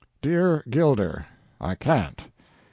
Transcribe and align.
"DEAR 0.19 0.63
GILDER, 0.67 1.27
I 1.59 1.75
can't. 1.75 2.27